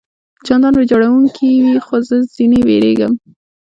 چندان 0.45 0.73
ویجاړوونکي 0.75 1.49
وي، 1.63 1.75
خو 1.85 1.95
زه 2.07 2.15
ځنې 2.35 2.59
وېرېږم. 2.67 3.13